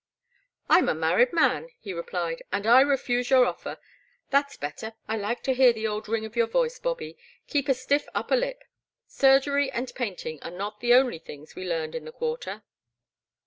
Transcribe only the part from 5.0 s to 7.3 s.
I like to hear the old ring in your voice, Bobby—